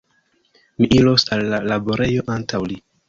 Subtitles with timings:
[0.81, 2.81] Mi iros al la laborejo antaŭ li.